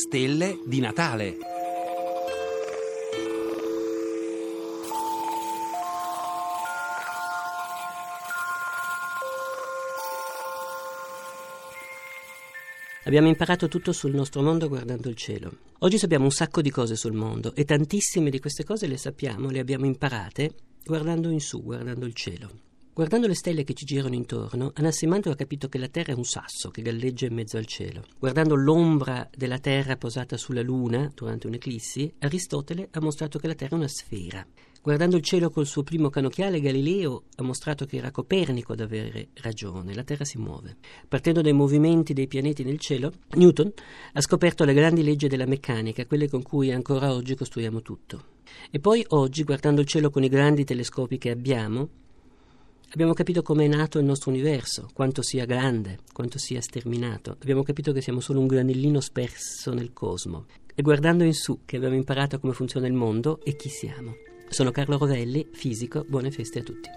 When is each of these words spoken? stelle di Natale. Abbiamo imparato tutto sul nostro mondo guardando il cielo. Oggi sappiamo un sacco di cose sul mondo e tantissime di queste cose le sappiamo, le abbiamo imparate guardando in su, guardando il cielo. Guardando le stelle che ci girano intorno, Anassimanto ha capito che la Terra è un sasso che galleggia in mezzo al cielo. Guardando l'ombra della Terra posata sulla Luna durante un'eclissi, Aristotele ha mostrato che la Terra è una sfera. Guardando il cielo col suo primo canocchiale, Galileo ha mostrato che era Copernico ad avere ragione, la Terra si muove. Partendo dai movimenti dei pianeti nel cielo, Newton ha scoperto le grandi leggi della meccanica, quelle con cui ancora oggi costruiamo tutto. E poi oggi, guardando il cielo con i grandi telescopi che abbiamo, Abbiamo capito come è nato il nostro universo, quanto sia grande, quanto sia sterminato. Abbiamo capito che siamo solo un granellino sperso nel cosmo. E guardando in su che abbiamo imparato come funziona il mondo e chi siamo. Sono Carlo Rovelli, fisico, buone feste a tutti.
stelle 0.00 0.58
di 0.64 0.80
Natale. 0.80 1.36
Abbiamo 13.04 13.28
imparato 13.28 13.68
tutto 13.68 13.92
sul 13.92 14.14
nostro 14.14 14.40
mondo 14.40 14.68
guardando 14.68 15.10
il 15.10 15.16
cielo. 15.16 15.52
Oggi 15.80 15.98
sappiamo 15.98 16.24
un 16.24 16.30
sacco 16.30 16.62
di 16.62 16.70
cose 16.70 16.96
sul 16.96 17.12
mondo 17.12 17.54
e 17.54 17.66
tantissime 17.66 18.30
di 18.30 18.40
queste 18.40 18.64
cose 18.64 18.86
le 18.86 18.96
sappiamo, 18.96 19.50
le 19.50 19.58
abbiamo 19.58 19.84
imparate 19.84 20.54
guardando 20.82 21.28
in 21.28 21.40
su, 21.40 21.62
guardando 21.62 22.06
il 22.06 22.14
cielo. 22.14 22.69
Guardando 22.92 23.28
le 23.28 23.34
stelle 23.34 23.62
che 23.62 23.72
ci 23.72 23.84
girano 23.84 24.16
intorno, 24.16 24.72
Anassimanto 24.74 25.30
ha 25.30 25.36
capito 25.36 25.68
che 25.68 25.78
la 25.78 25.86
Terra 25.86 26.12
è 26.12 26.16
un 26.16 26.24
sasso 26.24 26.70
che 26.70 26.82
galleggia 26.82 27.26
in 27.26 27.34
mezzo 27.34 27.56
al 27.56 27.64
cielo. 27.64 28.02
Guardando 28.18 28.56
l'ombra 28.56 29.30
della 29.34 29.60
Terra 29.60 29.96
posata 29.96 30.36
sulla 30.36 30.60
Luna 30.60 31.08
durante 31.14 31.46
un'eclissi, 31.46 32.12
Aristotele 32.18 32.88
ha 32.90 33.00
mostrato 33.00 33.38
che 33.38 33.46
la 33.46 33.54
Terra 33.54 33.76
è 33.76 33.78
una 33.78 33.88
sfera. 33.88 34.44
Guardando 34.82 35.16
il 35.16 35.22
cielo 35.22 35.50
col 35.50 35.66
suo 35.66 35.84
primo 35.84 36.10
canocchiale, 36.10 36.60
Galileo 36.60 37.24
ha 37.36 37.42
mostrato 37.44 37.86
che 37.86 37.98
era 37.98 38.10
Copernico 38.10 38.72
ad 38.72 38.80
avere 38.80 39.28
ragione, 39.34 39.94
la 39.94 40.04
Terra 40.04 40.24
si 40.24 40.38
muove. 40.38 40.76
Partendo 41.06 41.42
dai 41.42 41.52
movimenti 41.52 42.12
dei 42.12 42.26
pianeti 42.26 42.64
nel 42.64 42.80
cielo, 42.80 43.12
Newton 43.36 43.72
ha 44.14 44.20
scoperto 44.20 44.64
le 44.64 44.74
grandi 44.74 45.04
leggi 45.04 45.28
della 45.28 45.46
meccanica, 45.46 46.06
quelle 46.06 46.28
con 46.28 46.42
cui 46.42 46.72
ancora 46.72 47.12
oggi 47.12 47.36
costruiamo 47.36 47.82
tutto. 47.82 48.24
E 48.68 48.80
poi 48.80 49.04
oggi, 49.10 49.44
guardando 49.44 49.80
il 49.80 49.86
cielo 49.86 50.10
con 50.10 50.24
i 50.24 50.28
grandi 50.28 50.64
telescopi 50.64 51.18
che 51.18 51.30
abbiamo, 51.30 51.88
Abbiamo 52.92 53.12
capito 53.12 53.42
come 53.42 53.66
è 53.66 53.68
nato 53.68 54.00
il 54.00 54.04
nostro 54.04 54.30
universo, 54.30 54.88
quanto 54.92 55.22
sia 55.22 55.44
grande, 55.44 56.00
quanto 56.12 56.38
sia 56.38 56.60
sterminato. 56.60 57.36
Abbiamo 57.40 57.62
capito 57.62 57.92
che 57.92 58.00
siamo 58.00 58.18
solo 58.18 58.40
un 58.40 58.48
granellino 58.48 58.98
sperso 58.98 59.72
nel 59.72 59.92
cosmo. 59.92 60.46
E 60.74 60.82
guardando 60.82 61.22
in 61.22 61.32
su 61.32 61.60
che 61.64 61.76
abbiamo 61.76 61.94
imparato 61.94 62.40
come 62.40 62.52
funziona 62.52 62.88
il 62.88 62.92
mondo 62.92 63.40
e 63.44 63.54
chi 63.54 63.68
siamo. 63.68 64.16
Sono 64.48 64.72
Carlo 64.72 64.98
Rovelli, 64.98 65.46
fisico, 65.52 66.04
buone 66.08 66.32
feste 66.32 66.58
a 66.58 66.62
tutti. 66.64 66.88